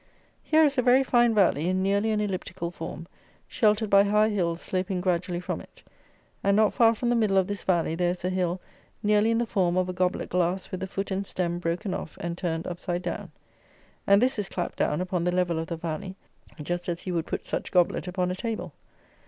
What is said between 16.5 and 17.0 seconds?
just